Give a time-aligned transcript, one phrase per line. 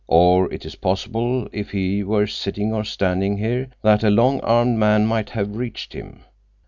[0.07, 4.79] Or it is possible, if he were sitting or standing here, that a long armed
[4.79, 6.23] man might have reached him.